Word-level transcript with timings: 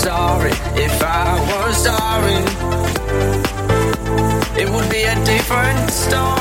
sorry 0.00 0.50
if 0.76 1.02
I 1.02 1.38
was 1.50 1.76
sorry. 1.84 2.40
It 4.60 4.68
would 4.70 4.90
be 4.90 5.02
a 5.02 5.14
different 5.24 5.90
story. 5.90 6.39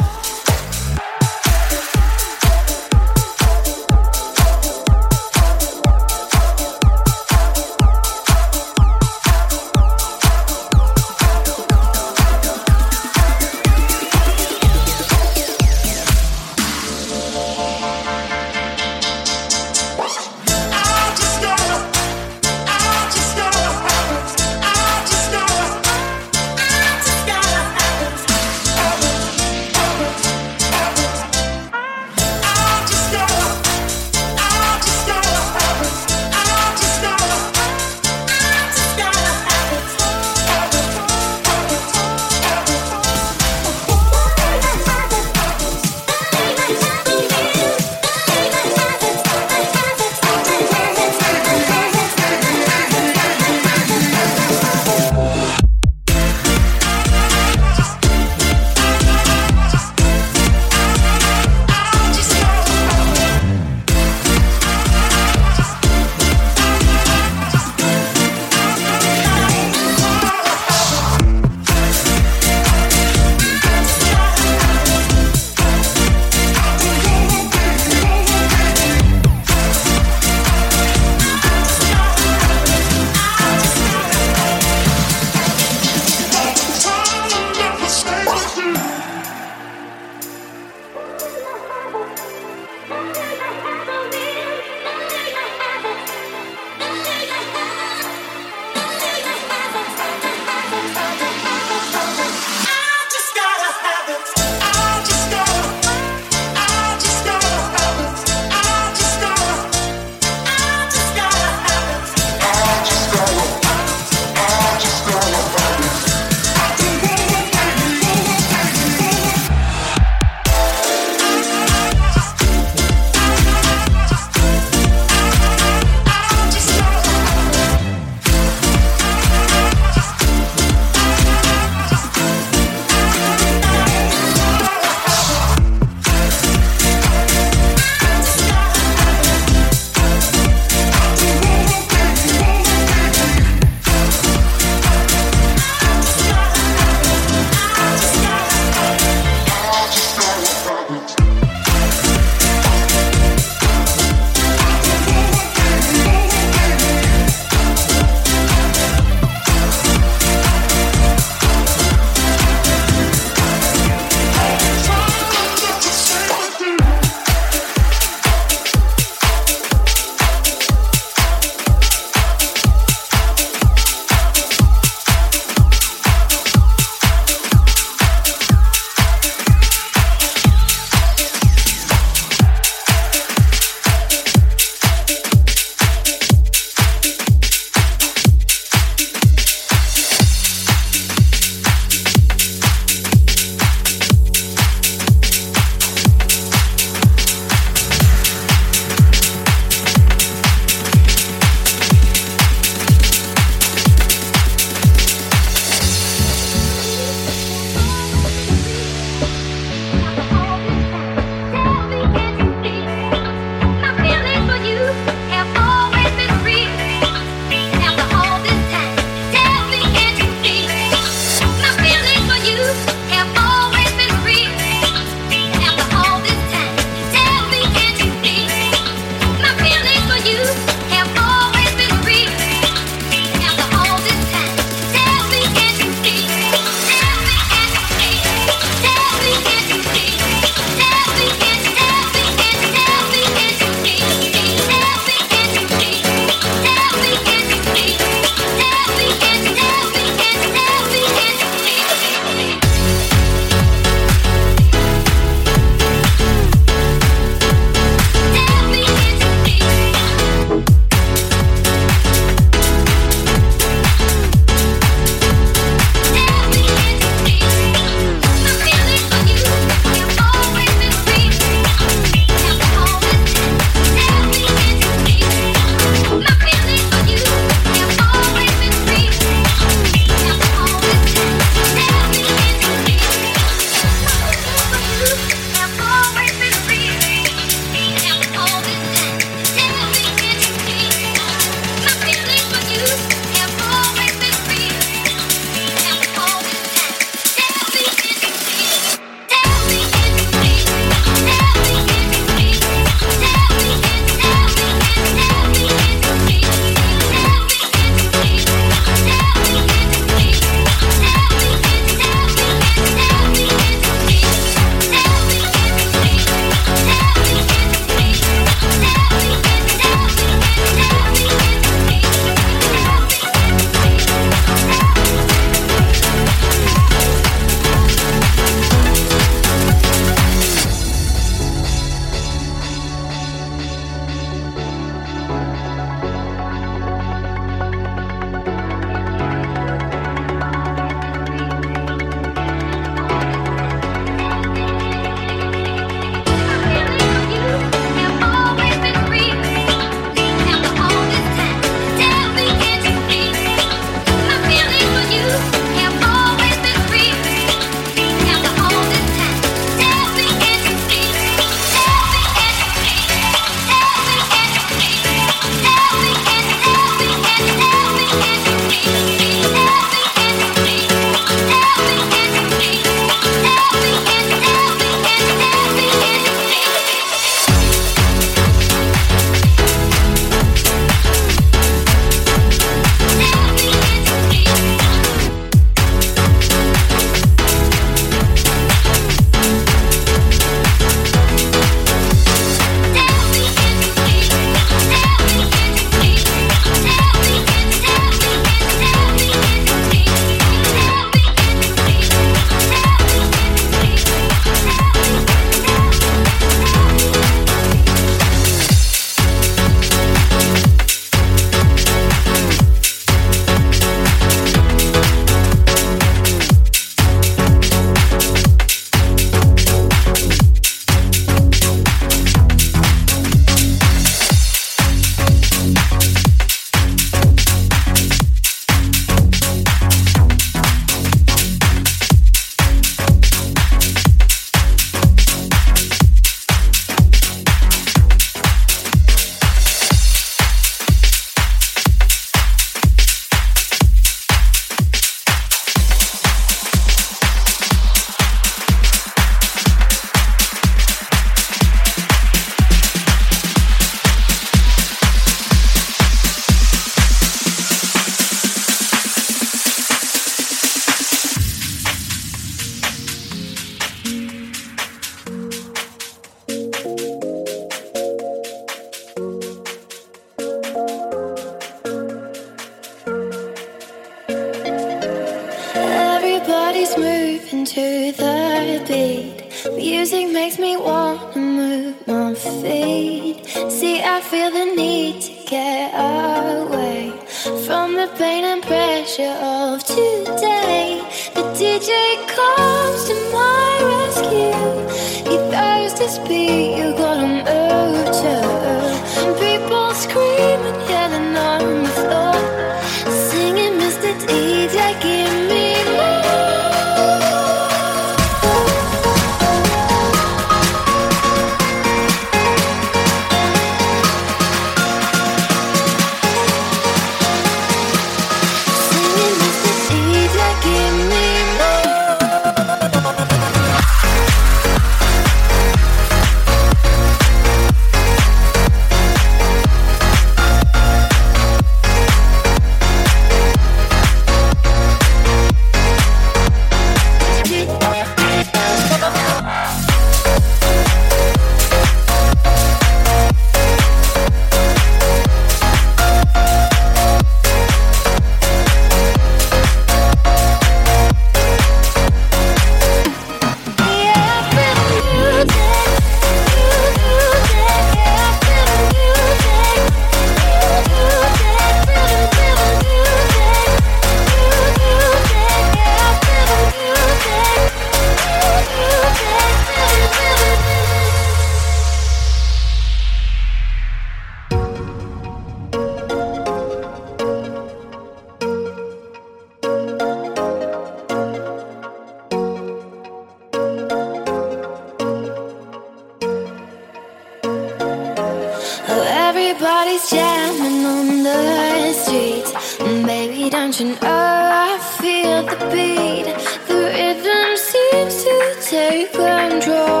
Take 598.71 599.11
control 599.11 600.00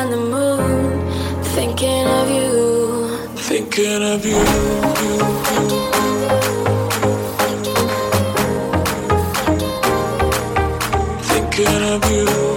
and 0.00 0.12
the 0.12 0.16
moon. 0.16 1.42
Thinking 1.56 2.06
of 2.06 2.30
you. 2.30 3.08
Thinking 3.48 4.02
of 4.12 4.24
you. 4.24 4.42
Thinking 11.30 11.82
of 11.94 12.10
you. 12.12 12.47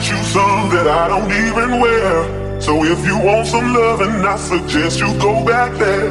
Get 0.00 0.16
you 0.16 0.24
some 0.24 0.70
that 0.70 0.88
I 0.88 1.08
don't 1.08 1.28
even 1.28 1.78
wear. 1.78 2.60
So 2.60 2.84
if 2.84 3.04
you 3.04 3.18
want 3.18 3.46
some 3.46 3.74
loving, 3.74 4.24
I 4.24 4.36
suggest 4.36 4.98
you 4.98 5.12
go 5.20 5.44
back 5.44 5.76
there. 5.76 6.08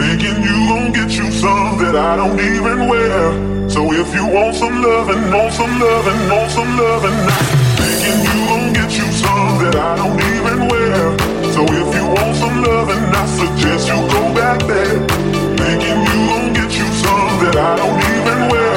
Thinking 0.00 0.40
you 0.48 0.56
gon' 0.70 0.92
get 0.92 1.12
you 1.12 1.30
some 1.30 1.76
that 1.84 1.94
I 1.94 2.16
don't 2.16 2.40
even 2.40 2.88
wear. 2.88 3.68
So 3.68 3.92
if 3.92 4.14
you 4.14 4.24
want 4.32 4.56
some 4.56 4.80
loving, 4.80 5.20
want 5.30 5.52
some 5.52 5.78
loving, 5.78 6.20
want 6.30 6.50
some 6.52 6.72
loving, 6.78 7.18
thinking 7.76 8.18
you 8.24 8.36
gon' 8.48 8.72
get 8.72 8.90
you 8.96 9.08
some 9.20 9.52
that 9.60 9.76
I 9.76 9.96
don't 10.00 10.20
even 10.32 10.58
wear. 10.72 10.96
So 11.52 11.60
if 11.68 11.88
you 11.96 12.06
want 12.08 12.34
some 12.34 12.62
loving, 12.64 13.04
I 13.12 13.24
suggest 13.28 13.88
you 13.92 13.98
go 14.08 14.22
back 14.32 14.58
there. 14.64 15.04
Thinking 15.60 16.00
you 16.08 16.18
gon' 16.32 16.52
get 16.56 16.72
you 16.72 16.88
some 17.04 17.34
that 17.44 17.56
I 17.60 17.76
don't 17.76 18.00
even 18.08 18.48
wear. 18.48 18.67